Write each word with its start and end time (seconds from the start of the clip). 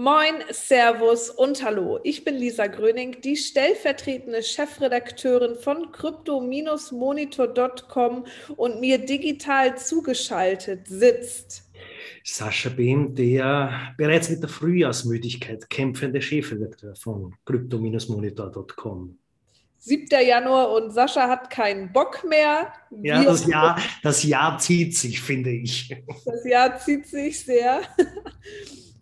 Moin, 0.00 0.44
Servus 0.52 1.28
und 1.28 1.64
Hallo. 1.64 1.98
Ich 2.04 2.24
bin 2.24 2.36
Lisa 2.36 2.68
Gröning, 2.68 3.20
die 3.20 3.36
stellvertretende 3.36 4.44
Chefredakteurin 4.44 5.56
von 5.56 5.90
crypto-monitor.com 5.90 8.24
und 8.56 8.78
mir 8.78 8.98
digital 8.98 9.76
zugeschaltet 9.76 10.86
sitzt 10.86 11.64
Sascha 12.22 12.68
Behm, 12.68 13.16
der 13.16 13.92
bereits 13.96 14.30
mit 14.30 14.40
der 14.40 14.48
Frühjahrsmüdigkeit 14.48 15.68
kämpfende 15.68 16.22
Chefredakteur 16.22 16.94
von 16.94 17.34
crypto-monitor.com. 17.44 19.18
7. 19.78 20.06
Januar 20.24 20.70
und 20.70 20.92
Sascha 20.92 21.28
hat 21.28 21.50
keinen 21.50 21.92
Bock 21.92 22.22
mehr. 22.22 22.72
Ja, 23.02 23.24
das 23.24 23.48
Jahr, 23.48 23.80
das 24.04 24.22
Jahr 24.22 24.60
zieht 24.60 24.96
sich, 24.96 25.20
finde 25.20 25.50
ich. 25.50 25.92
Das 26.24 26.44
Jahr 26.44 26.78
zieht 26.78 27.08
sich 27.08 27.44
sehr. 27.44 27.80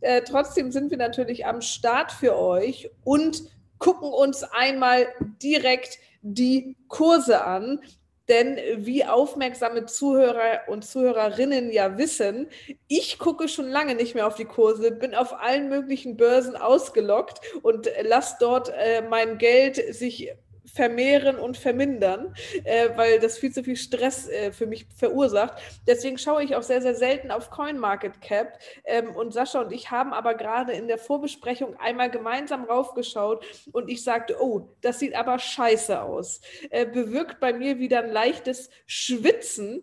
Äh, 0.01 0.23
trotzdem 0.23 0.71
sind 0.73 0.91
wir 0.91 0.99
natürlich 0.99 1.47
am 1.47 1.61
Start 1.61 2.13
für 2.13 2.39
euch 2.39 2.91
und 3.05 3.43
gucken 3.79 4.11
uns 4.11 4.43
einmal 4.43 5.07
direkt 5.43 5.99
die 6.23 6.77
Kurse 6.89 7.45
an. 7.45 7.81
Denn 8.29 8.59
wie 8.79 9.05
aufmerksame 9.05 9.87
Zuhörer 9.87 10.63
und 10.67 10.85
Zuhörerinnen 10.85 11.71
ja 11.71 11.97
wissen, 11.97 12.49
ich 12.89 13.21
gucke 13.21 13.47
schon 13.47 13.69
lange 13.69 13.95
nicht 13.95 14.17
mehr 14.17 14.27
auf 14.27 14.35
die 14.35 14.47
Kurse, 14.47 14.91
bin 14.91 15.15
auf 15.15 15.41
allen 15.41 15.69
möglichen 15.69 16.17
Börsen 16.17 16.57
ausgelockt 16.57 17.41
und 17.63 17.89
lasse 18.03 18.37
dort 18.41 18.71
äh, 18.71 19.03
mein 19.09 19.39
Geld 19.39 19.95
sich 19.95 20.33
vermehren 20.73 21.39
und 21.39 21.57
vermindern, 21.57 22.35
äh, 22.65 22.91
weil 22.97 23.19
das 23.21 23.39
viel 23.39 23.53
zu 23.53 23.63
viel 23.63 23.77
Stress 23.77 24.29
äh, 24.29 24.53
für 24.53 24.67
mich 24.67 24.87
verursacht. 24.97 25.55
Deswegen 25.87 26.19
schaue 26.19 26.45
ich 26.45 26.57
auch 26.57 26.63
sehr, 26.63 26.83
sehr 26.83 26.95
selten 26.95 27.31
auf 27.31 27.51
CoinMarketCap. 27.51 28.59
Ähm, 28.85 29.15
und 29.15 29.33
Sascha 29.33 29.61
und 29.61 29.73
ich 29.73 29.91
haben 29.91 30.13
aber 30.13 30.35
gerade 30.35 30.73
in 30.73 30.89
der 30.89 30.99
Vorbesprechung 30.99 31.77
einmal 31.77 32.11
gemeinsam 32.11 32.65
raufgeschaut 32.65 33.45
und 33.73 33.89
ich 33.89 34.05
sagte, 34.05 34.37
oh, 34.41 34.71
das 34.81 34.99
sieht 34.99 35.15
aber 35.15 35.39
scheiße 35.39 36.01
aus. 36.03 36.41
Äh, 36.71 36.87
bewirkt 36.87 37.41
bei 37.41 37.53
mir 37.53 37.79
wieder 37.79 38.03
ein 38.03 38.11
leichtes 38.11 38.71
Schwitzen, 38.87 39.83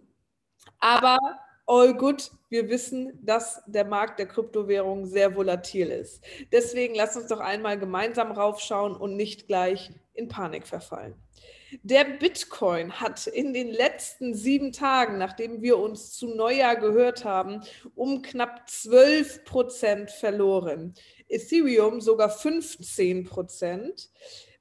aber 0.79 1.17
all 1.65 1.93
good. 1.93 2.31
Wir 2.53 2.69
wissen, 2.69 3.17
dass 3.25 3.63
der 3.65 3.83
Markt 3.83 4.19
der 4.19 4.27
Kryptowährungen 4.27 5.07
sehr 5.07 5.35
volatil 5.35 5.87
ist. 5.87 6.23
Deswegen 6.51 6.93
lasst 6.93 7.17
uns 7.17 7.29
doch 7.29 7.39
einmal 7.39 7.79
gemeinsam 7.79 8.31
raufschauen 8.31 8.95
und 8.95 9.15
nicht 9.15 9.47
gleich 9.47 9.89
in 10.13 10.27
Panik 10.27 10.67
verfallen. 10.67 11.15
Der 11.81 12.03
Bitcoin 12.03 12.99
hat 13.01 13.25
in 13.25 13.55
den 13.55 13.71
letzten 13.71 14.35
sieben 14.35 14.71
Tagen, 14.71 15.17
nachdem 15.17 15.63
wir 15.63 15.79
uns 15.79 16.11
zu 16.13 16.27
Neujahr 16.27 16.75
gehört 16.75 17.25
haben, 17.25 17.63
um 17.95 18.21
knapp 18.21 18.69
12 18.69 19.45
Prozent 19.45 20.11
verloren. 20.11 20.93
Ethereum 21.29 22.01
sogar 22.01 22.29
15 22.29 23.23
Prozent. 23.23 24.11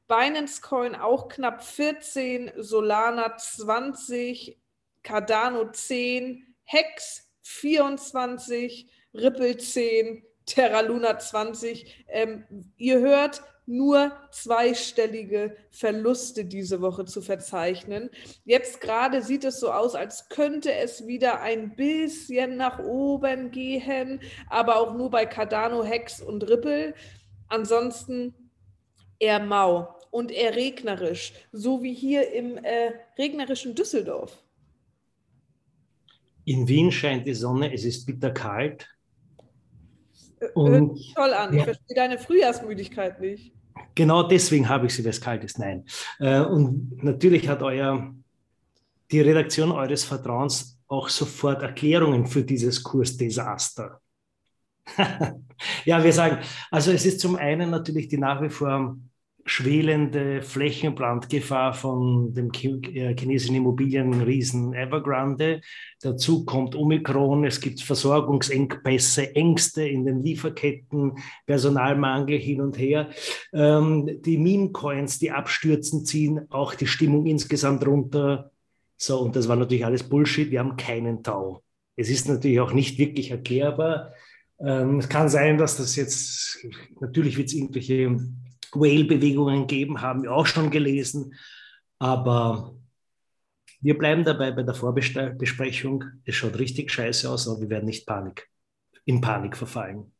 Binance 0.08 0.62
Coin 0.62 0.94
auch 0.94 1.28
knapp 1.28 1.62
14, 1.62 2.52
Solana 2.56 3.36
20, 3.36 4.58
Cardano 5.02 5.70
10, 5.70 6.46
Hex 6.64 7.28
24, 7.42 8.88
Ripple 9.14 9.56
10, 9.56 10.24
Terra 10.46 10.80
Luna 10.80 11.18
20. 11.18 12.04
Ähm, 12.08 12.44
ihr 12.76 13.00
hört, 13.00 13.42
nur 13.66 14.12
zweistellige 14.30 15.56
Verluste 15.70 16.44
diese 16.44 16.80
Woche 16.80 17.04
zu 17.04 17.22
verzeichnen. 17.22 18.10
Jetzt 18.44 18.80
gerade 18.80 19.22
sieht 19.22 19.44
es 19.44 19.60
so 19.60 19.70
aus, 19.70 19.94
als 19.94 20.28
könnte 20.28 20.72
es 20.74 21.06
wieder 21.06 21.40
ein 21.42 21.76
bisschen 21.76 22.56
nach 22.56 22.80
oben 22.80 23.50
gehen, 23.50 24.20
aber 24.48 24.76
auch 24.76 24.94
nur 24.94 25.10
bei 25.10 25.26
Cardano, 25.26 25.84
Hex 25.84 26.20
und 26.20 26.48
Ripple. 26.48 26.94
Ansonsten 27.48 28.34
eher 29.18 29.40
mau 29.40 29.96
und 30.10 30.32
eher 30.32 30.56
regnerisch, 30.56 31.32
so 31.52 31.82
wie 31.82 31.94
hier 31.94 32.32
im 32.32 32.62
äh, 32.64 32.92
regnerischen 33.16 33.74
Düsseldorf. 33.74 34.42
In 36.44 36.66
Wien 36.66 36.90
scheint 36.90 37.26
die 37.26 37.34
Sonne, 37.34 37.72
es 37.72 37.84
ist 37.84 38.04
bitterkalt. 38.06 38.88
Und, 40.54 40.98
toll 41.14 41.32
an. 41.32 41.56
Ich 41.56 41.62
verstehe 41.62 41.94
deine 41.94 42.18
Frühjahrsmüdigkeit 42.18 43.20
nicht. 43.20 43.52
Genau 43.94 44.22
deswegen 44.22 44.68
habe 44.68 44.86
ich 44.86 44.94
sie, 44.94 45.04
weil 45.04 45.10
es 45.10 45.20
kalt 45.20 45.44
ist. 45.44 45.58
Nein. 45.58 45.84
Äh, 46.18 46.40
und 46.40 47.02
natürlich 47.02 47.48
hat 47.48 47.62
euer, 47.62 48.12
die 49.10 49.20
Redaktion 49.20 49.70
eures 49.70 50.04
Vertrauens 50.04 50.78
auch 50.88 51.08
sofort 51.08 51.62
Erklärungen 51.62 52.26
für 52.26 52.42
dieses 52.42 52.82
Kursdesaster. 52.82 54.00
ja, 55.84 56.02
wir 56.02 56.12
sagen, 56.12 56.38
also 56.70 56.90
es 56.90 57.06
ist 57.06 57.20
zum 57.20 57.36
einen 57.36 57.70
natürlich 57.70 58.08
die 58.08 58.18
nach 58.18 58.42
wie 58.42 58.50
vor 58.50 58.96
schwelende 59.44 60.42
Flächenbrandgefahr 60.42 61.74
von 61.74 62.32
dem 62.32 62.50
äh, 62.52 63.14
chinesischen 63.18 63.56
Immobilienriesen 63.56 64.72
Evergrande. 64.72 65.60
Dazu 66.00 66.44
kommt 66.44 66.76
Omikron, 66.76 67.44
es 67.44 67.60
gibt 67.60 67.80
Versorgungsengpässe, 67.80 69.34
Ängste 69.34 69.86
in 69.86 70.04
den 70.04 70.22
Lieferketten, 70.22 71.18
Personalmangel 71.46 72.38
hin 72.38 72.60
und 72.60 72.78
her. 72.78 73.10
Ähm, 73.52 74.20
die 74.22 74.38
Meme-Coins, 74.38 75.18
die 75.18 75.32
abstürzen, 75.32 76.04
ziehen 76.04 76.46
auch 76.50 76.74
die 76.74 76.86
Stimmung 76.86 77.26
insgesamt 77.26 77.86
runter. 77.86 78.52
So, 78.96 79.20
und 79.20 79.34
das 79.34 79.48
war 79.48 79.56
natürlich 79.56 79.84
alles 79.84 80.04
Bullshit. 80.04 80.50
Wir 80.50 80.60
haben 80.60 80.76
keinen 80.76 81.22
Tau. 81.24 81.62
Es 81.96 82.08
ist 82.08 82.28
natürlich 82.28 82.60
auch 82.60 82.72
nicht 82.72 82.98
wirklich 82.98 83.32
erklärbar. 83.32 84.12
Ähm, 84.60 84.98
es 85.00 85.08
kann 85.08 85.28
sein, 85.28 85.58
dass 85.58 85.76
das 85.76 85.96
jetzt, 85.96 86.64
natürlich 87.00 87.36
wird 87.36 87.48
es 87.48 87.54
irgendwelche 87.54 88.16
Whale-Bewegungen 88.72 89.66
geben, 89.66 90.00
haben 90.00 90.22
wir 90.22 90.32
auch 90.32 90.46
schon 90.46 90.70
gelesen. 90.70 91.34
Aber 91.98 92.74
wir 93.80 93.98
bleiben 93.98 94.24
dabei 94.24 94.52
bei 94.52 94.62
der 94.62 94.74
Vorbesprechung. 94.74 96.04
Es 96.24 96.36
schaut 96.36 96.58
richtig 96.58 96.90
scheiße 96.90 97.28
aus, 97.28 97.48
aber 97.48 97.60
wir 97.60 97.70
werden 97.70 97.86
nicht 97.86 98.06
Panik, 98.06 98.48
in 99.04 99.20
Panik 99.20 99.56
verfallen. 99.56 100.12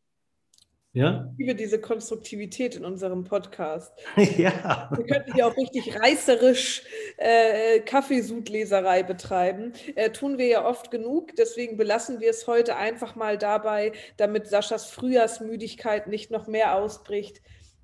Ja? 0.95 1.33
Ich 1.33 1.47
liebe 1.47 1.55
diese 1.55 1.81
Konstruktivität 1.81 2.77
in 2.77 2.85
unserem 2.85 3.25
Podcast. 3.25 3.93
ja. 4.17 4.91
Wir 4.95 5.07
könnten 5.07 5.33
hier 5.33 5.47
auch 5.47 5.57
richtig 5.57 5.99
reißerisch 5.99 6.83
äh, 7.17 7.81
Kaffeesudleserei 7.81 9.03
betreiben. 9.03 9.73
Äh, 9.95 10.11
tun 10.11 10.37
wir 10.37 10.49
ja 10.49 10.67
oft 10.67 10.91
genug, 10.91 11.35
deswegen 11.37 11.79
belassen 11.79 12.21
wir 12.21 12.29
es 12.29 12.47
heute 12.47 12.77
einfach 12.77 13.17
mal 13.17 13.39
dabei, 13.39 13.93
damit 14.19 14.49
Saschas 14.49 14.91
Frühjahrsmüdigkeit 14.91 16.09
nicht 16.09 16.31
noch 16.31 16.47
mehr 16.47 16.75
ausbricht. 16.75 17.41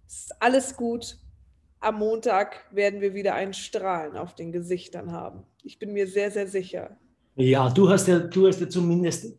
Ist 0.09 0.35
alles 0.41 0.75
gut. 0.75 1.19
Am 1.81 1.99
Montag 1.99 2.65
werden 2.71 3.03
wir 3.03 3.13
wieder 3.13 3.35
ein 3.35 3.53
Strahlen 3.53 4.17
auf 4.17 4.35
den 4.35 4.53
Gesichtern 4.53 5.13
haben. 5.13 5.45
Ich 5.63 5.79
bin 5.79 5.93
mir 5.93 6.07
sehr, 6.07 6.31
sehr 6.31 6.49
sicher. 6.49 6.97
Ja, 7.37 7.69
du 7.69 7.91
hast 7.91 8.09
ja, 8.09 8.19
du 8.19 8.49
hast 8.49 8.61
ja 8.61 8.69
zumindest 8.69 9.39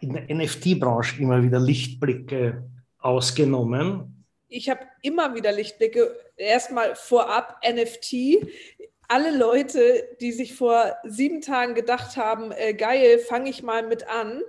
in 0.00 0.14
der 0.14 0.34
NFT-Branche 0.34 1.20
immer 1.20 1.42
wieder 1.42 1.60
Lichtblicke 1.60 2.64
ausgenommen. 2.98 4.24
Ich 4.48 4.70
habe 4.70 4.80
immer 5.02 5.34
wieder 5.34 5.52
Lichtblicke. 5.52 6.16
Erstmal 6.36 6.96
vorab 6.96 7.62
NFT. 7.62 8.48
Alle 9.08 9.36
Leute, 9.36 10.16
die 10.20 10.32
sich 10.32 10.54
vor 10.54 10.96
sieben 11.04 11.42
Tagen 11.42 11.74
gedacht 11.74 12.16
haben, 12.16 12.52
äh, 12.52 12.72
geil, 12.72 13.18
fange 13.18 13.50
ich 13.50 13.62
mal 13.62 13.86
mit 13.86 14.08
an. 14.08 14.40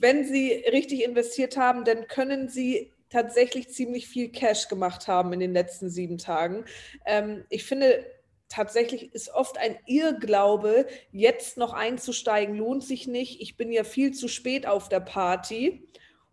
Wenn 0.00 0.24
sie 0.24 0.52
richtig 0.72 1.04
investiert 1.04 1.58
haben, 1.58 1.84
dann 1.84 2.08
können 2.08 2.48
sie 2.48 2.90
tatsächlich 3.10 3.68
ziemlich 3.68 4.08
viel 4.08 4.30
Cash 4.30 4.68
gemacht 4.68 5.08
haben 5.08 5.32
in 5.32 5.40
den 5.40 5.52
letzten 5.52 5.90
sieben 5.90 6.16
Tagen. 6.16 6.64
Ähm, 7.04 7.44
ich 7.50 7.64
finde, 7.64 8.06
tatsächlich 8.48 9.14
ist 9.14 9.30
oft 9.30 9.58
ein 9.58 9.76
Irrglaube, 9.86 10.86
jetzt 11.12 11.56
noch 11.56 11.72
einzusteigen, 11.72 12.56
lohnt 12.56 12.84
sich 12.84 13.06
nicht. 13.06 13.40
Ich 13.40 13.56
bin 13.56 13.72
ja 13.72 13.84
viel 13.84 14.12
zu 14.12 14.28
spät 14.28 14.66
auf 14.66 14.88
der 14.88 15.00
Party. 15.00 15.86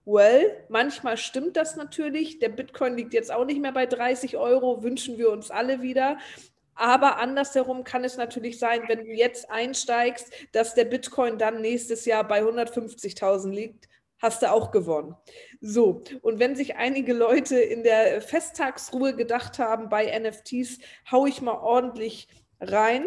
Well, 0.06 0.66
manchmal 0.70 1.18
stimmt 1.18 1.58
das 1.58 1.76
natürlich. 1.76 2.40
Der 2.40 2.50
Bitcoin 2.50 2.96
liegt 2.96 3.14
jetzt 3.14 3.32
auch 3.32 3.46
nicht 3.46 3.60
mehr 3.60 3.74
bei 3.74 3.86
30 3.86 4.38
Euro, 4.38 4.82
wünschen 4.82 5.18
wir 5.18 5.32
uns 5.32 5.52
alle 5.52 5.82
wieder. 5.82 6.18
Aber 6.76 7.18
andersherum 7.18 7.84
kann 7.84 8.04
es 8.04 8.18
natürlich 8.18 8.60
sein, 8.60 8.84
wenn 8.88 9.00
du 9.00 9.12
jetzt 9.12 9.50
einsteigst, 9.50 10.32
dass 10.52 10.76
der 10.76 10.86
Bitcoin 10.86 11.40
dann 11.40 11.60
nächstes 11.60 12.06
Jahr 12.06 12.26
bei 12.26 12.42
150.000 12.42 13.50
liegt 13.50 13.90
hast 14.20 14.42
du 14.42 14.52
auch 14.52 14.72
gewonnen. 14.72 15.16
So, 15.62 16.04
und 16.22 16.40
wenn 16.40 16.56
sich 16.56 16.76
einige 16.76 17.14
Leute 17.14 17.60
in 17.60 17.84
der 17.84 18.22
Festtagsruhe 18.22 19.16
gedacht 19.16 19.60
haben, 19.60 19.90
bei 19.90 20.18
NFTs 20.20 20.80
hau 21.12 21.26
ich 21.26 21.42
mal 21.42 21.58
ordentlich 21.58 22.28
rein, 22.60 23.06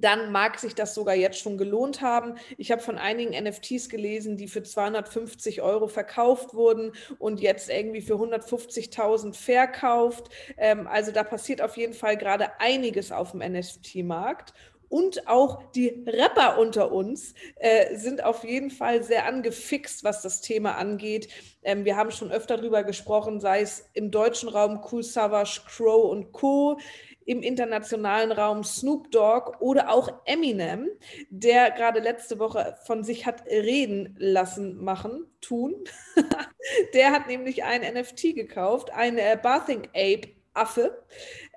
dann 0.00 0.32
mag 0.32 0.58
sich 0.58 0.74
das 0.74 0.94
sogar 0.94 1.14
jetzt 1.14 1.38
schon 1.38 1.56
gelohnt 1.56 2.00
haben. 2.00 2.34
Ich 2.58 2.72
habe 2.72 2.82
von 2.82 2.98
einigen 2.98 3.30
NFTs 3.30 3.88
gelesen, 3.88 4.36
die 4.36 4.48
für 4.48 4.62
250 4.62 5.62
Euro 5.62 5.86
verkauft 5.86 6.54
wurden 6.54 6.92
und 7.18 7.40
jetzt 7.40 7.70
irgendwie 7.70 8.02
für 8.02 8.14
150.000 8.14 9.34
verkauft. 9.34 10.30
Ähm, 10.56 10.86
also 10.86 11.12
da 11.12 11.22
passiert 11.22 11.62
auf 11.62 11.76
jeden 11.76 11.94
Fall 11.94 12.16
gerade 12.16 12.60
einiges 12.60 13.12
auf 13.12 13.30
dem 13.30 13.40
NFT-Markt. 13.40 14.52
Und 14.94 15.26
auch 15.26 15.72
die 15.72 16.04
Rapper 16.06 16.56
unter 16.56 16.92
uns 16.92 17.34
äh, 17.56 17.96
sind 17.96 18.22
auf 18.22 18.44
jeden 18.44 18.70
Fall 18.70 19.02
sehr 19.02 19.26
angefixt, 19.26 20.04
was 20.04 20.22
das 20.22 20.40
Thema 20.40 20.76
angeht. 20.76 21.26
Ähm, 21.64 21.84
wir 21.84 21.96
haben 21.96 22.12
schon 22.12 22.30
öfter 22.30 22.58
darüber 22.58 22.84
gesprochen, 22.84 23.40
sei 23.40 23.62
es 23.62 23.90
im 23.94 24.12
deutschen 24.12 24.48
Raum 24.48 24.86
Cool 24.88 25.02
Savage, 25.02 25.62
Crow 25.66 26.12
und 26.12 26.30
Co 26.30 26.78
im 27.24 27.42
internationalen 27.42 28.30
Raum 28.30 28.62
Snoop 28.62 29.10
Dogg 29.10 29.56
oder 29.58 29.90
auch 29.90 30.12
Eminem, 30.26 30.88
der 31.28 31.72
gerade 31.72 31.98
letzte 31.98 32.38
Woche 32.38 32.76
von 32.86 33.02
sich 33.02 33.26
hat 33.26 33.44
reden 33.46 34.14
lassen 34.20 34.76
machen, 34.76 35.26
tun. 35.40 35.74
der 36.94 37.10
hat 37.10 37.26
nämlich 37.26 37.64
ein 37.64 37.80
NFT 37.80 38.36
gekauft, 38.36 38.92
ein 38.92 39.18
äh, 39.18 39.36
Bathing 39.42 39.88
Ape 39.92 40.28
Affe. 40.52 41.02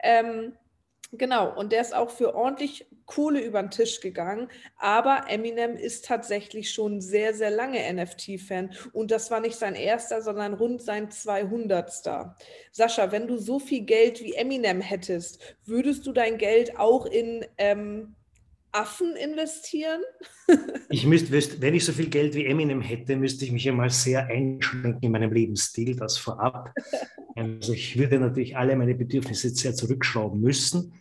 Ähm, 0.02 0.54
Genau, 1.14 1.58
und 1.58 1.72
der 1.72 1.82
ist 1.82 1.96
auch 1.96 2.10
für 2.10 2.36
ordentlich 2.36 2.86
Kohle 3.08 3.42
über 3.42 3.64
den 3.64 3.72
Tisch 3.72 4.00
gegangen. 4.00 4.50
Aber 4.78 5.24
Eminem 5.28 5.76
ist 5.76 6.06
tatsächlich 6.06 6.72
schon 6.72 7.02
sehr, 7.02 7.34
sehr 7.34 7.50
lange 7.50 7.80
NFT-Fan. 7.92 8.72
Und 8.94 9.10
das 9.10 9.32
war 9.32 9.40
nicht 9.40 9.56
sein 9.56 9.74
erster, 9.74 10.22
sondern 10.22 10.54
rund 10.54 10.84
sein 10.84 11.10
200. 11.10 11.92
Sascha, 12.72 13.12
wenn 13.12 13.28
du 13.28 13.38
so 13.38 13.58
viel 13.58 13.82
Geld 13.82 14.22
wie 14.22 14.36
Eminem 14.36 14.82
hättest, 14.82 15.40
würdest 15.66 16.06
du 16.06 16.12
dein 16.12 16.38
Geld 16.38 16.78
auch 16.78 17.08
in 17.08 17.44
ähm, 17.58 18.14
Affen 18.72 19.16
investieren? 19.16 20.02
ich 20.90 21.06
müsste, 21.06 21.62
wenn 21.62 21.74
ich 21.74 21.86
so 21.86 21.94
viel 21.94 22.10
Geld 22.10 22.36
wie 22.36 22.46
Eminem 22.46 22.82
hätte, 22.82 23.16
müsste 23.16 23.46
ich 23.46 23.52
mich 23.52 23.68
einmal 23.68 23.90
sehr 23.90 24.28
einschränken 24.28 25.02
in 25.02 25.12
meinem 25.12 25.32
Lebensstil, 25.32 25.96
das 25.96 26.18
vorab. 26.18 26.74
Also 27.40 27.74
ich 27.74 28.00
würde 28.00 28.20
natürlich 28.20 28.58
alle 28.58 28.76
meine 28.76 28.96
Bedürfnisse 28.96 29.52
sehr 29.52 29.76
zurückschrauben 29.76 30.42
müssen. 30.42 31.00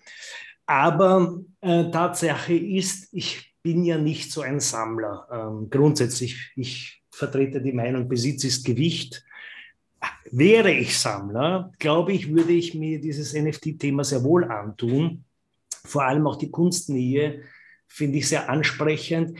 Aber 0.67 1.41
äh, 1.61 1.91
Tatsache 1.91 2.55
ist, 2.55 3.09
ich 3.13 3.55
bin 3.63 3.85
ja 3.85 3.99
nicht 3.99 4.31
so 4.31 4.43
ein 4.43 4.61
Sammler. 4.61 5.27
Ähm, 5.31 5.71
grundsätzlich, 5.71 6.53
ich 6.57 7.03
vertrete 7.11 7.61
die 7.61 7.73
Meinung, 7.73 8.09
Besitz 8.09 8.45
ist 8.45 8.65
Gewicht. 8.65 9.25
Wäre 10.31 10.71
ich 10.71 10.99
Sammler, 10.99 11.73
glaube 11.79 12.13
ich, 12.13 12.33
würde 12.33 12.53
ich 12.53 12.75
mir 12.75 13.01
dieses 13.01 13.33
NFT-Thema 13.33 14.05
sehr 14.05 14.23
wohl 14.23 14.45
antun. 14.45 15.25
Vor 15.85 16.05
allem 16.05 16.27
auch 16.27 16.37
die 16.37 16.51
Kunstnähe 16.51 17.43
finde 17.87 18.19
ich 18.19 18.29
sehr 18.29 18.51
ansprechend. 18.51 19.39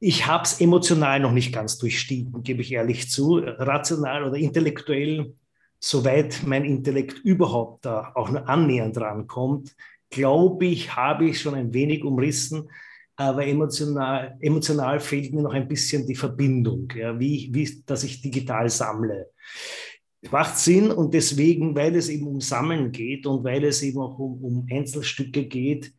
Ich 0.00 0.26
habe 0.26 0.44
es 0.44 0.60
emotional 0.60 1.18
noch 1.18 1.32
nicht 1.32 1.52
ganz 1.52 1.78
durchstiegen, 1.78 2.42
gebe 2.42 2.62
ich 2.62 2.72
ehrlich 2.72 3.10
zu. 3.10 3.38
Rational 3.38 4.24
oder 4.24 4.36
intellektuell, 4.36 5.34
soweit 5.80 6.42
mein 6.46 6.64
Intellekt 6.64 7.18
überhaupt 7.18 7.84
da 7.84 8.12
auch 8.14 8.30
nur 8.30 8.48
annähernd 8.48 8.96
rankommt, 8.98 9.74
glaube 10.10 10.66
ich, 10.66 10.94
habe 10.94 11.26
ich 11.26 11.40
schon 11.40 11.54
ein 11.54 11.72
wenig 11.72 12.04
umrissen, 12.04 12.68
aber 13.16 13.46
emotional, 13.46 14.36
emotional 14.40 15.00
fehlt 15.00 15.34
mir 15.34 15.42
noch 15.42 15.52
ein 15.52 15.68
bisschen 15.68 16.06
die 16.06 16.14
Verbindung, 16.14 16.92
ja, 16.96 17.18
wie, 17.18 17.50
wie, 17.52 17.82
dass 17.84 18.04
ich 18.04 18.22
digital 18.22 18.70
sammle. 18.70 19.30
Macht 20.30 20.58
Sinn 20.58 20.90
und 20.90 21.14
deswegen, 21.14 21.74
weil 21.74 21.94
es 21.96 22.08
eben 22.08 22.26
um 22.26 22.40
Sammeln 22.40 22.92
geht 22.92 23.26
und 23.26 23.44
weil 23.44 23.64
es 23.64 23.82
eben 23.82 23.98
auch 23.98 24.18
um, 24.18 24.42
um 24.42 24.66
Einzelstücke 24.70 25.46
geht, 25.46 25.92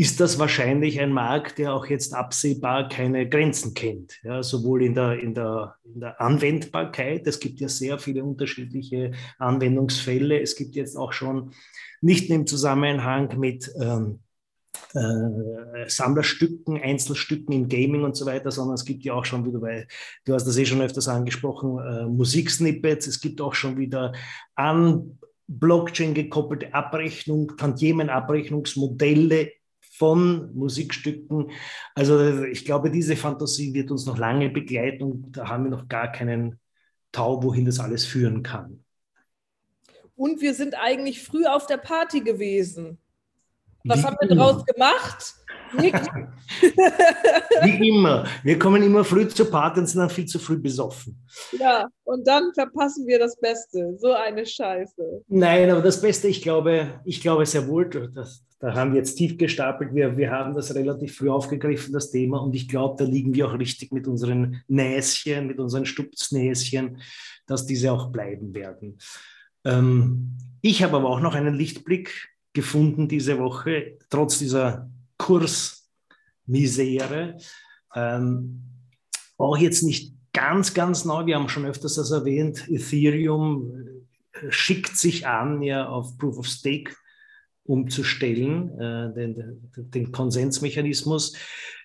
ist 0.00 0.18
das 0.18 0.38
wahrscheinlich 0.38 0.98
ein 0.98 1.12
Markt, 1.12 1.58
der 1.58 1.74
auch 1.74 1.84
jetzt 1.84 2.14
absehbar 2.14 2.88
keine 2.88 3.28
Grenzen 3.28 3.74
kennt. 3.74 4.18
Ja, 4.22 4.42
sowohl 4.42 4.82
in 4.82 4.94
der, 4.94 5.18
in, 5.18 5.34
der, 5.34 5.76
in 5.84 6.00
der 6.00 6.18
Anwendbarkeit, 6.18 7.26
es 7.26 7.38
gibt 7.38 7.60
ja 7.60 7.68
sehr 7.68 7.98
viele 7.98 8.24
unterschiedliche 8.24 9.12
Anwendungsfälle. 9.38 10.40
Es 10.40 10.56
gibt 10.56 10.74
jetzt 10.74 10.96
auch 10.96 11.12
schon 11.12 11.52
nicht 12.00 12.30
nur 12.30 12.38
im 12.38 12.46
Zusammenhang 12.46 13.38
mit 13.38 13.70
ähm, 13.78 14.20
äh, 14.94 15.86
Sammlerstücken, 15.86 16.80
Einzelstücken 16.80 17.52
im 17.52 17.68
Gaming 17.68 18.02
und 18.02 18.16
so 18.16 18.24
weiter, 18.24 18.50
sondern 18.50 18.76
es 18.76 18.86
gibt 18.86 19.04
ja 19.04 19.12
auch 19.12 19.26
schon 19.26 19.44
wieder, 19.44 19.60
weil 19.60 19.86
du 20.24 20.32
hast 20.32 20.46
das 20.46 20.56
eh 20.56 20.64
schon 20.64 20.80
öfters 20.80 21.08
angesprochen, 21.08 21.78
äh, 21.78 22.06
Musiksnippets, 22.06 23.06
es 23.06 23.20
gibt 23.20 23.42
auch 23.42 23.52
schon 23.52 23.76
wieder 23.76 24.14
an 24.54 25.18
Blockchain 25.46 26.14
gekoppelte 26.14 26.72
Abrechnung, 26.72 27.54
Tantiemenabrechnungsmodelle 27.58 29.59
von 30.00 30.50
Musikstücken. 30.54 31.50
Also 31.94 32.42
ich 32.44 32.64
glaube, 32.64 32.90
diese 32.90 33.16
Fantasie 33.16 33.74
wird 33.74 33.90
uns 33.90 34.06
noch 34.06 34.16
lange 34.16 34.48
begleiten 34.48 35.02
und 35.04 35.32
da 35.32 35.46
haben 35.48 35.64
wir 35.64 35.70
noch 35.70 35.88
gar 35.88 36.10
keinen 36.10 36.58
Tau, 37.12 37.42
wohin 37.42 37.66
das 37.66 37.80
alles 37.80 38.06
führen 38.06 38.42
kann. 38.42 38.82
Und 40.16 40.40
wir 40.40 40.54
sind 40.54 40.74
eigentlich 40.74 41.22
früh 41.22 41.44
auf 41.44 41.66
der 41.66 41.76
Party 41.76 42.20
gewesen. 42.20 42.96
Was 43.84 43.98
Wie 43.98 44.04
haben 44.04 44.16
wir 44.20 44.34
draus 44.34 44.64
gemacht? 44.64 45.34
Wie 47.62 47.88
immer. 47.88 48.26
Wir 48.42 48.58
kommen 48.58 48.82
immer 48.82 49.04
früh 49.04 49.28
zur 49.28 49.50
Party 49.50 49.80
und 49.80 49.86
sind 49.86 50.00
dann 50.00 50.08
viel 50.08 50.24
zu 50.24 50.38
früh 50.38 50.56
besoffen. 50.56 51.22
Ja, 51.52 51.86
und 52.04 52.26
dann 52.26 52.54
verpassen 52.54 53.06
wir 53.06 53.18
das 53.18 53.38
Beste. 53.38 53.98
So 53.98 54.14
eine 54.14 54.46
Scheiße. 54.46 55.24
Nein, 55.28 55.70
aber 55.70 55.82
das 55.82 56.00
Beste, 56.00 56.28
ich 56.28 56.40
glaube, 56.40 57.00
ich 57.04 57.20
glaube 57.20 57.44
sehr 57.44 57.68
wohl, 57.68 57.88
das, 57.88 58.42
da 58.60 58.74
haben 58.74 58.92
wir 58.92 58.98
jetzt 58.98 59.14
tief 59.14 59.38
gestapelt. 59.38 59.94
Wir, 59.94 60.18
wir 60.18 60.30
haben 60.30 60.54
das 60.54 60.74
relativ 60.74 61.16
früh 61.16 61.30
aufgegriffen, 61.30 61.94
das 61.94 62.10
Thema. 62.10 62.42
Und 62.42 62.54
ich 62.54 62.68
glaube, 62.68 63.02
da 63.02 63.10
liegen 63.10 63.34
wir 63.34 63.48
auch 63.48 63.58
richtig 63.58 63.90
mit 63.90 64.06
unseren 64.06 64.62
Näschen, 64.68 65.46
mit 65.46 65.58
unseren 65.58 65.86
Stupsnäschen, 65.86 67.00
dass 67.46 67.64
diese 67.64 67.90
auch 67.90 68.12
bleiben 68.12 68.54
werden. 68.54 68.98
Ähm, 69.64 70.36
ich 70.60 70.82
habe 70.82 70.98
aber 70.98 71.08
auch 71.08 71.20
noch 71.20 71.34
einen 71.34 71.54
Lichtblick 71.54 72.28
gefunden 72.52 73.08
diese 73.08 73.38
Woche, 73.38 73.96
trotz 74.10 74.38
dieser 74.38 74.90
Kursmisere. 75.16 77.38
Ähm, 77.94 78.62
auch 79.38 79.56
jetzt 79.56 79.82
nicht 79.82 80.12
ganz, 80.34 80.74
ganz 80.74 81.06
neu. 81.06 81.24
Wir 81.24 81.36
haben 81.36 81.48
schon 81.48 81.64
öfters 81.64 81.94
das 81.94 82.10
erwähnt. 82.10 82.68
Ethereum 82.68 83.72
äh, 84.32 84.50
schickt 84.50 84.98
sich 84.98 85.26
an, 85.26 85.62
ja 85.62 85.88
auf 85.88 86.18
Proof 86.18 86.36
of 86.36 86.46
Stake 86.46 86.92
umzustellen, 87.70 88.78
äh, 88.78 89.14
den, 89.14 89.70
den, 89.76 90.12
Konsensmechanismus. 90.12 91.36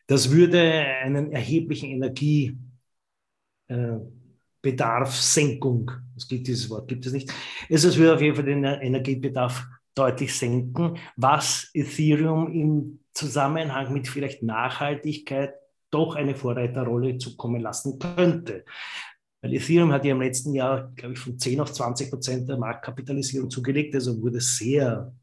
Das 0.07 0.31
würde 0.31 0.61
einen 0.61 1.31
erheblichen 1.31 1.89
Energie 1.91 2.57
äh, 3.67 3.97
es 6.17 6.27
gibt 6.27 6.47
dieses 6.47 6.71
Wort, 6.71 6.87
gibt 6.87 7.05
es 7.05 7.13
nicht. 7.13 7.31
Es 7.69 7.97
würde 7.97 8.15
auf 8.15 8.21
jeden 8.21 8.35
Fall 8.35 8.45
den 8.45 8.63
Energiebedarf 8.63 9.63
deutlich 9.93 10.35
senken, 10.35 10.97
was 11.15 11.69
Ethereum 11.75 12.51
im 12.51 12.99
Zusammenhang 13.13 13.93
mit 13.93 14.07
vielleicht 14.07 14.41
Nachhaltigkeit 14.41 15.53
doch 15.91 16.15
eine 16.15 16.35
Vorreiterrolle 16.35 17.19
zukommen 17.19 17.61
lassen 17.61 17.99
könnte. 17.99 18.65
Weil 19.41 19.53
Ethereum 19.53 19.91
hat 19.91 20.03
ja 20.03 20.13
im 20.13 20.21
letzten 20.21 20.55
Jahr, 20.55 20.91
glaube 20.95 21.13
ich, 21.13 21.19
von 21.19 21.37
10 21.37 21.61
auf 21.61 21.71
20 21.71 22.09
Prozent 22.09 22.49
der 22.49 22.57
Marktkapitalisierung 22.57 23.51
zugelegt, 23.51 23.93
also 23.93 24.19
wurde 24.19 24.41
sehr 24.41 25.13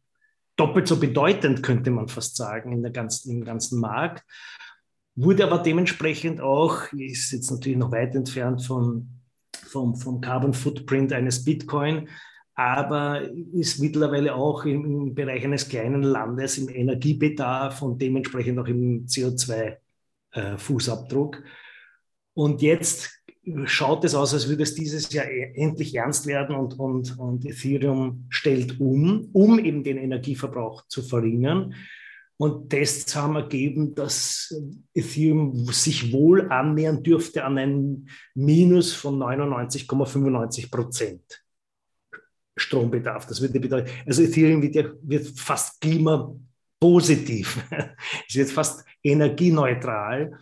doppelt 0.56 0.88
so 0.88 0.98
bedeutend, 0.98 1.62
könnte 1.62 1.90
man 1.90 2.08
fast 2.08 2.36
sagen, 2.36 2.72
in 2.72 2.82
der 2.82 2.92
ganzen, 2.92 3.30
im 3.30 3.44
ganzen 3.44 3.80
Markt. 3.80 4.24
Wurde 5.14 5.44
aber 5.44 5.58
dementsprechend 5.58 6.40
auch, 6.40 6.90
ist 6.92 7.32
jetzt 7.32 7.50
natürlich 7.50 7.78
noch 7.78 7.92
weit 7.92 8.14
entfernt 8.14 8.64
von 8.64 9.08
vom, 9.72 9.96
vom 9.96 10.20
Carbon 10.20 10.54
Footprint 10.54 11.12
eines 11.12 11.44
Bitcoin, 11.44 12.08
aber 12.54 13.28
ist 13.54 13.80
mittlerweile 13.80 14.34
auch 14.34 14.64
im, 14.64 14.84
im 14.84 15.14
Bereich 15.14 15.44
eines 15.44 15.68
kleinen 15.68 16.02
Landes 16.02 16.58
im 16.58 16.68
Energiebedarf 16.68 17.82
und 17.82 18.02
dementsprechend 18.02 18.58
auch 18.58 18.66
im 18.66 19.06
CO2-Fußabdruck. 19.06 21.36
Äh, 21.36 21.42
und 22.34 22.62
jetzt 22.62 23.21
schaut 23.64 24.04
es 24.04 24.14
aus, 24.14 24.34
als 24.34 24.48
würde 24.48 24.62
es 24.62 24.74
dieses 24.74 25.12
Jahr 25.12 25.26
e-, 25.26 25.52
endlich 25.54 25.94
ernst 25.94 26.26
werden 26.26 26.54
und, 26.56 26.78
und, 26.78 27.18
und 27.18 27.44
Ethereum 27.44 28.26
stellt 28.28 28.80
um, 28.80 29.28
um 29.32 29.58
eben 29.58 29.82
den 29.82 29.98
Energieverbrauch 29.98 30.86
zu 30.86 31.02
verringern. 31.02 31.74
Und 32.36 32.70
Tests 32.70 33.14
haben 33.14 33.36
ergeben, 33.36 33.94
dass 33.94 34.54
Ethereum 34.94 35.66
sich 35.66 36.12
wohl 36.12 36.50
annähern 36.50 37.02
dürfte 37.02 37.44
an 37.44 37.58
ein 37.58 38.08
Minus 38.34 38.92
von 38.94 39.18
99,95 39.18 40.70
Prozent 40.70 41.42
Strombedarf. 42.56 43.26
Das 43.26 43.40
würde 43.40 43.60
bedeuten, 43.60 43.90
also 44.06 44.22
Ethereum 44.22 44.62
wird, 44.62 44.74
ja, 44.74 44.84
wird 45.02 45.26
fast 45.38 45.80
klimapositiv, 45.80 47.62
es 48.28 48.34
wird 48.34 48.50
fast 48.50 48.84
energieneutral. 49.02 50.38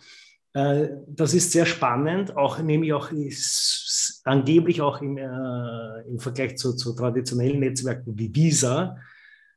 Äh, 0.53 0.89
das 1.07 1.33
ist 1.33 1.51
sehr 1.51 1.65
spannend, 1.65 2.35
auch 2.35 2.59
nämlich 2.59 2.93
auch 2.93 3.11
ist, 3.11 4.21
angeblich 4.25 4.81
auch 4.81 5.01
im, 5.01 5.17
äh, 5.17 6.01
im 6.07 6.19
Vergleich 6.19 6.57
zu, 6.57 6.75
zu 6.75 6.93
traditionellen 6.93 7.59
Netzwerken 7.59 8.17
wie 8.17 8.33
Visa 8.33 8.97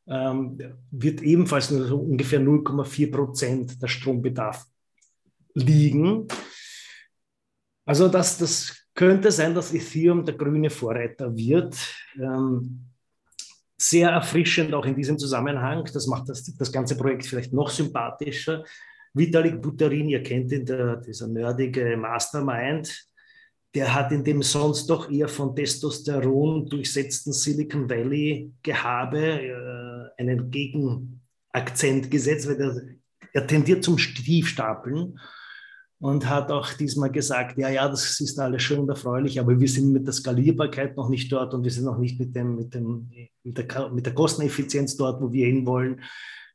ähm, 0.07 0.59
wird 0.91 1.23
ebenfalls 1.23 1.71
nur 1.71 1.87
so 1.87 1.99
ungefähr 1.99 2.41
0,4 2.41 3.11
Prozent 3.11 3.83
der 3.83 3.89
Strombedarf 3.89 4.67
liegen. 5.55 6.29
Also 7.87 8.09
das, 8.09 8.39
das 8.39 8.77
könnte 8.95 9.31
sein, 9.31 9.55
dass 9.55 9.75
Ethereum 9.75 10.25
der 10.25 10.35
grüne 10.35 10.71
Vorreiter 10.71 11.35
wird. 11.35 11.77
Ähm, 12.17 12.87
sehr 13.77 14.11
erfrischend 14.11 14.73
auch 14.73 14.87
in 14.87 14.95
diesem 14.95 15.19
Zusammenhang. 15.19 15.89
Das 15.93 16.07
macht 16.07 16.29
das, 16.29 16.45
das 16.57 16.73
ganze 16.73 16.97
Projekt 16.97 17.27
vielleicht 17.27 17.53
noch 17.53 17.71
sympathischer. 17.71 18.65
Vitalik 19.15 19.63
Buterin, 19.63 20.09
ihr 20.09 20.23
kennt 20.23 20.53
ihn, 20.53 20.67
der, 20.67 20.97
dieser 20.97 21.29
nerdige 21.29 21.97
Mastermind, 21.97 23.09
der 23.75 23.93
hat 23.95 24.13
in 24.13 24.23
dem 24.23 24.43
sonst 24.43 24.89
doch 24.89 25.11
eher 25.11 25.29
von 25.29 25.55
Testosteron 25.55 26.67
durchsetzten 26.67 27.33
Silicon 27.33 27.89
Valley 27.89 28.53
Gehabe 28.63 29.19
äh, 29.19 30.21
einen 30.21 30.51
Gegenakzent 30.51 32.11
gesetzt, 32.11 32.49
weil 32.49 32.57
der, 32.57 32.77
er 33.33 33.47
tendiert 33.47 33.83
zum 33.83 33.99
Stiefstapeln 33.99 35.19
und 35.99 36.29
hat 36.29 36.51
auch 36.51 36.73
diesmal 36.75 37.11
gesagt, 37.11 37.59
ja, 37.59 37.69
ja, 37.69 37.89
das 37.89 38.21
ist 38.21 38.39
alles 38.39 38.63
schön 38.63 38.81
und 38.81 38.89
erfreulich, 38.89 39.41
aber 39.41 39.59
wir 39.59 39.69
sind 39.69 39.93
mit 39.93 40.07
der 40.07 40.13
Skalierbarkeit 40.13 40.97
noch 40.97 41.09
nicht 41.09 41.33
dort 41.33 41.55
und 41.55 41.65
wir 41.65 41.71
sind 41.71 41.85
noch 41.85 41.99
nicht 41.99 42.19
mit, 42.21 42.35
dem, 42.37 42.57
mit, 42.57 42.75
dem, 42.75 43.11
mit, 43.43 43.59
der, 43.59 43.89
mit 43.91 44.07
der 44.07 44.15
Kosteneffizienz 44.15 44.97
dort, 44.97 45.21
wo 45.21 45.33
wir 45.33 45.47
hinwollen. 45.47 46.01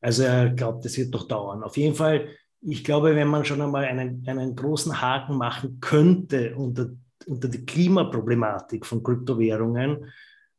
Also 0.01 0.23
er 0.23 0.51
glaubt, 0.51 0.85
das 0.85 0.97
wird 0.97 1.13
doch 1.13 1.27
dauern. 1.27 1.63
Auf 1.63 1.75
jeden 1.75 1.95
Fall, 1.95 2.29
ich 2.61 2.83
glaube, 2.83 3.15
wenn 3.15 3.27
man 3.27 3.45
schon 3.45 3.61
einmal 3.61 3.85
einen, 3.85 4.27
einen 4.27 4.55
großen 4.55 5.01
Haken 5.01 5.37
machen 5.37 5.79
könnte 5.79 6.55
unter 6.55 6.89
unter 7.27 7.47
die 7.47 7.65
Klimaproblematik 7.65 8.85
von 8.85 9.01
Kryptowährungen, 9.03 10.11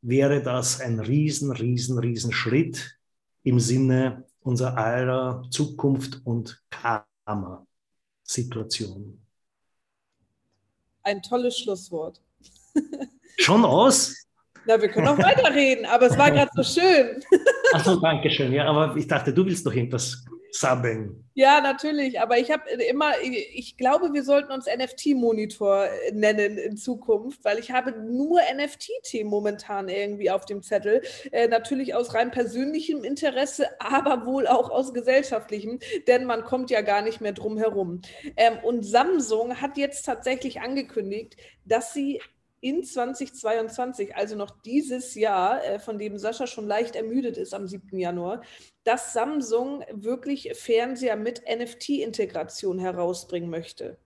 wäre 0.02 0.42
das 0.42 0.80
ein 0.80 0.98
riesen, 1.00 1.52
riesen, 1.52 1.98
riesen 1.98 2.32
Schritt 2.32 2.98
im 3.42 3.60
Sinne 3.60 4.24
unserer 4.40 4.78
aller 4.78 5.42
Zukunft 5.50 6.22
und 6.24 6.62
Karma-Situation. 6.70 9.20
Ein 11.02 11.22
tolles 11.22 11.58
Schlusswort. 11.58 12.20
Schon 13.38 13.64
aus? 13.64 14.14
Na, 14.66 14.78
wir 14.80 14.90
können 14.90 15.08
auch 15.08 15.18
weiterreden, 15.18 15.86
aber 15.86 16.06
es 16.06 16.16
war 16.18 16.30
gerade 16.30 16.50
so 16.54 16.62
schön. 16.62 17.20
Achso, 17.72 17.96
danke 17.96 18.30
schön. 18.30 18.52
Ja, 18.52 18.66
aber 18.66 18.94
ich 18.96 19.06
dachte, 19.06 19.32
du 19.32 19.46
willst 19.46 19.64
doch 19.64 19.72
irgendwas 19.72 20.22
Subben. 20.52 21.30
Ja, 21.34 21.60
natürlich, 21.60 22.20
aber 22.20 22.38
ich 22.38 22.50
habe 22.50 22.68
immer, 22.70 23.12
ich 23.22 23.76
glaube, 23.76 24.12
wir 24.12 24.24
sollten 24.24 24.52
uns 24.52 24.66
NFT-Monitor 24.66 25.88
nennen 26.12 26.58
in 26.58 26.76
Zukunft, 26.76 27.44
weil 27.44 27.58
ich 27.58 27.70
habe 27.70 27.92
nur 27.92 28.40
NFT-Themen 28.54 29.30
momentan 29.30 29.88
irgendwie 29.88 30.30
auf 30.30 30.44
dem 30.44 30.62
Zettel. 30.62 31.02
Äh, 31.32 31.48
natürlich 31.48 31.94
aus 31.94 32.14
rein 32.14 32.30
persönlichem 32.30 33.04
Interesse, 33.04 33.68
aber 33.78 34.26
wohl 34.26 34.46
auch 34.46 34.70
aus 34.70 34.92
gesellschaftlichem, 34.92 35.78
denn 36.08 36.26
man 36.26 36.44
kommt 36.44 36.70
ja 36.70 36.82
gar 36.82 37.00
nicht 37.00 37.20
mehr 37.20 37.32
drum 37.32 37.56
herum. 37.56 38.02
Ähm, 38.36 38.58
und 38.62 38.84
Samsung 38.84 39.60
hat 39.60 39.78
jetzt 39.78 40.04
tatsächlich 40.04 40.60
angekündigt, 40.60 41.36
dass 41.64 41.94
sie 41.94 42.20
in 42.60 42.84
2022, 42.84 44.14
also 44.16 44.36
noch 44.36 44.50
dieses 44.62 45.14
Jahr, 45.14 45.64
äh, 45.64 45.78
von 45.78 45.98
dem 45.98 46.18
Sascha 46.18 46.46
schon 46.46 46.66
leicht 46.66 46.94
ermüdet 46.94 47.36
ist 47.36 47.54
am 47.54 47.66
7. 47.66 47.98
Januar, 47.98 48.42
dass 48.84 49.12
Samsung 49.12 49.84
wirklich 49.90 50.52
Fernseher 50.54 51.16
mit 51.16 51.42
NFT-Integration 51.46 52.78
herausbringen 52.78 53.50
möchte. 53.50 53.98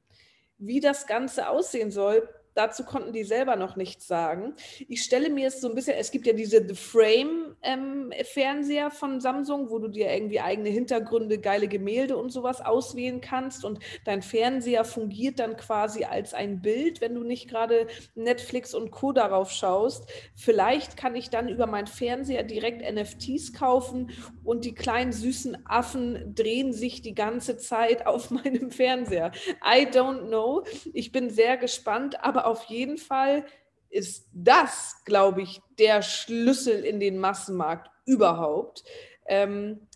Wie 0.58 0.80
das 0.80 1.06
Ganze 1.06 1.48
aussehen 1.48 1.90
soll, 1.90 2.28
Dazu 2.54 2.84
konnten 2.84 3.12
die 3.12 3.24
selber 3.24 3.56
noch 3.56 3.76
nichts 3.76 4.06
sagen. 4.06 4.54
Ich 4.88 5.02
stelle 5.02 5.30
mir 5.30 5.48
es 5.48 5.60
so 5.60 5.68
ein 5.68 5.74
bisschen, 5.74 5.96
es 5.98 6.10
gibt 6.10 6.26
ja 6.26 6.32
diese 6.32 6.66
The 6.66 6.74
Frame-Fernseher 6.74 8.86
ähm, 8.86 8.92
von 8.92 9.20
Samsung, 9.20 9.68
wo 9.70 9.78
du 9.78 9.88
dir 9.88 10.12
irgendwie 10.12 10.40
eigene 10.40 10.68
Hintergründe, 10.68 11.38
geile 11.38 11.68
Gemälde 11.68 12.16
und 12.16 12.30
sowas 12.30 12.60
auswählen 12.60 13.20
kannst 13.20 13.64
und 13.64 13.78
dein 14.04 14.22
Fernseher 14.22 14.84
fungiert 14.84 15.40
dann 15.40 15.56
quasi 15.56 16.04
als 16.04 16.34
ein 16.34 16.62
Bild, 16.62 17.00
wenn 17.00 17.14
du 17.14 17.24
nicht 17.24 17.48
gerade 17.48 17.86
Netflix 18.14 18.74
und 18.74 18.90
Co. 18.90 19.12
darauf 19.12 19.50
schaust. 19.50 20.08
Vielleicht 20.34 20.96
kann 20.96 21.16
ich 21.16 21.30
dann 21.30 21.48
über 21.48 21.66
meinen 21.66 21.88
Fernseher 21.88 22.44
direkt 22.44 22.82
NFTs 22.88 23.52
kaufen 23.52 24.10
und 24.44 24.64
die 24.64 24.74
kleinen 24.74 25.12
süßen 25.12 25.66
Affen 25.66 26.34
drehen 26.34 26.72
sich 26.72 27.02
die 27.02 27.14
ganze 27.14 27.56
Zeit 27.56 28.06
auf 28.06 28.30
meinem 28.44 28.70
Fernseher. 28.70 29.32
I 29.64 29.86
don't 29.86 30.28
know. 30.28 30.64
Ich 30.92 31.12
bin 31.12 31.30
sehr 31.30 31.56
gespannt, 31.56 32.22
aber 32.22 32.43
auf 32.44 32.64
jeden 32.64 32.98
Fall 32.98 33.44
ist 33.90 34.28
das, 34.32 34.96
glaube 35.04 35.42
ich, 35.42 35.60
der 35.78 36.02
Schlüssel 36.02 36.84
in 36.84 36.98
den 36.98 37.18
Massenmarkt 37.18 37.90
überhaupt. 38.06 38.84
Ähm, 39.26 39.86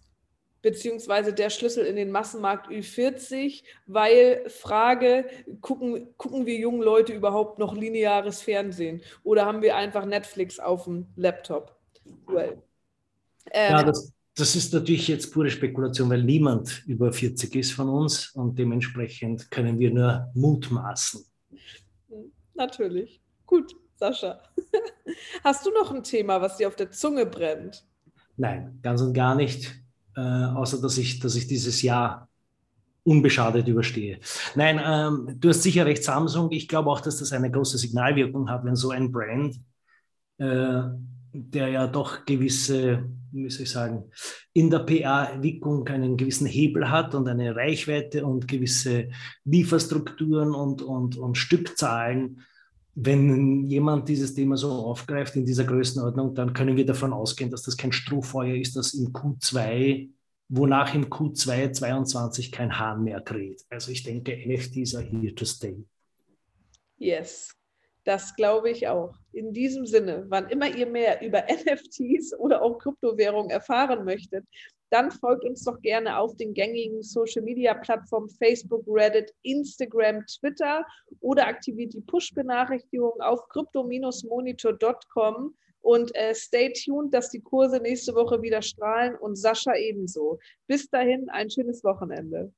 beziehungsweise 0.62 1.32
der 1.32 1.50
Schlüssel 1.50 1.84
in 1.86 1.96
den 1.96 2.10
Massenmarkt 2.10 2.68
Ü40, 2.68 3.62
weil 3.86 4.48
Frage, 4.48 5.26
gucken, 5.60 6.08
gucken 6.16 6.46
wir 6.46 6.56
jungen 6.56 6.82
Leute 6.82 7.12
überhaupt 7.12 7.58
noch 7.58 7.74
lineares 7.74 8.42
Fernsehen 8.42 9.02
oder 9.22 9.46
haben 9.46 9.62
wir 9.62 9.76
einfach 9.76 10.04
Netflix 10.04 10.58
auf 10.58 10.84
dem 10.84 11.06
Laptop? 11.16 11.76
Well. 12.26 12.62
Ähm, 13.52 13.72
ja, 13.72 13.82
das, 13.82 14.12
das 14.34 14.56
ist 14.56 14.72
natürlich 14.72 15.08
jetzt 15.08 15.32
pure 15.32 15.50
Spekulation, 15.50 16.10
weil 16.10 16.22
niemand 16.22 16.84
über 16.86 17.12
40 17.12 17.54
ist 17.56 17.72
von 17.72 17.88
uns 17.88 18.30
und 18.30 18.58
dementsprechend 18.58 19.50
können 19.50 19.78
wir 19.78 19.90
nur 19.90 20.30
mutmaßen. 20.34 21.24
Natürlich. 22.58 23.22
Gut, 23.46 23.74
Sascha. 23.94 24.40
Hast 25.44 25.64
du 25.64 25.70
noch 25.70 25.92
ein 25.92 26.02
Thema, 26.02 26.42
was 26.42 26.56
dir 26.56 26.68
auf 26.68 26.76
der 26.76 26.90
Zunge 26.90 27.24
brennt? 27.24 27.86
Nein, 28.36 28.78
ganz 28.82 29.00
und 29.00 29.14
gar 29.14 29.34
nicht. 29.34 29.74
Äh, 30.16 30.20
außer 30.20 30.82
dass 30.82 30.98
ich, 30.98 31.20
dass 31.20 31.36
ich 31.36 31.46
dieses 31.46 31.80
Jahr 31.82 32.28
unbeschadet 33.04 33.68
überstehe. 33.68 34.18
Nein, 34.56 34.80
ähm, 34.84 35.36
du 35.40 35.48
hast 35.48 35.62
sicher 35.62 35.86
recht, 35.86 36.02
Samsung. 36.02 36.50
Ich 36.50 36.68
glaube 36.68 36.90
auch, 36.90 37.00
dass 37.00 37.18
das 37.18 37.32
eine 37.32 37.50
große 37.50 37.78
Signalwirkung 37.78 38.50
hat, 38.50 38.64
wenn 38.64 38.76
so 38.76 38.90
ein 38.90 39.12
Brand, 39.12 39.56
äh, 40.38 40.82
der 41.32 41.68
ja 41.68 41.86
doch 41.86 42.24
gewisse, 42.24 43.04
wie 43.32 43.50
soll 43.50 43.62
ich 43.62 43.70
sagen, 43.70 44.10
in 44.52 44.70
der 44.70 44.80
PA-Entwicklung 44.80 45.86
einen 45.88 46.16
gewissen 46.16 46.46
Hebel 46.46 46.90
hat 46.90 47.14
und 47.14 47.28
eine 47.28 47.54
Reichweite 47.54 48.24
und 48.24 48.48
gewisse 48.48 49.08
Lieferstrukturen 49.44 50.54
und, 50.54 50.82
und, 50.82 51.16
und 51.16 51.36
Stückzahlen, 51.36 52.40
wenn 53.00 53.64
jemand 53.64 54.08
dieses 54.08 54.34
Thema 54.34 54.56
so 54.56 54.70
aufgreift 54.70 55.36
in 55.36 55.46
dieser 55.46 55.64
Größenordnung, 55.64 56.34
dann 56.34 56.52
können 56.52 56.76
wir 56.76 56.84
davon 56.84 57.12
ausgehen, 57.12 57.50
dass 57.50 57.62
das 57.62 57.76
kein 57.76 57.92
Strohfeuer 57.92 58.56
ist, 58.56 58.74
das 58.74 58.94
im 58.94 59.12
Q2, 59.12 60.08
wonach 60.48 60.94
im 60.94 61.04
Q2 61.04 61.72
22 61.72 62.50
kein 62.50 62.76
Hahn 62.76 63.04
mehr 63.04 63.20
kräht. 63.20 63.64
Also 63.70 63.92
ich 63.92 64.02
denke, 64.02 64.36
NFTs 64.36 64.96
are 64.96 65.04
here 65.04 65.32
to 65.32 65.44
stay. 65.44 65.76
Yes, 66.98 67.54
das 68.08 68.34
glaube 68.36 68.70
ich 68.70 68.88
auch. 68.88 69.12
In 69.32 69.52
diesem 69.52 69.84
Sinne, 69.84 70.24
wann 70.28 70.48
immer 70.48 70.74
ihr 70.74 70.86
mehr 70.86 71.20
über 71.20 71.42
NFTs 71.48 72.32
oder 72.38 72.62
auch 72.62 72.78
Kryptowährungen 72.78 73.50
erfahren 73.50 74.06
möchtet, 74.06 74.46
dann 74.90 75.10
folgt 75.10 75.44
uns 75.44 75.62
doch 75.64 75.78
gerne 75.82 76.18
auf 76.18 76.34
den 76.36 76.54
gängigen 76.54 77.02
Social 77.02 77.42
Media 77.42 77.74
Plattformen 77.74 78.30
Facebook, 78.30 78.82
Reddit, 78.86 79.34
Instagram, 79.42 80.24
Twitter 80.24 80.86
oder 81.20 81.46
aktiviert 81.46 81.92
die 81.92 82.00
Push-Benachrichtigung 82.00 83.20
auf 83.20 83.46
crypto-monitor.com 83.50 85.54
und 85.82 86.14
äh, 86.14 86.34
stay 86.34 86.72
tuned, 86.72 87.12
dass 87.12 87.28
die 87.28 87.42
Kurse 87.42 87.78
nächste 87.78 88.14
Woche 88.14 88.40
wieder 88.40 88.62
strahlen 88.62 89.16
und 89.16 89.36
Sascha 89.36 89.76
ebenso. 89.76 90.38
Bis 90.66 90.88
dahin 90.88 91.28
ein 91.28 91.50
schönes 91.50 91.84
Wochenende. 91.84 92.54